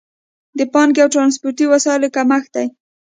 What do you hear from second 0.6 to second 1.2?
پانګې او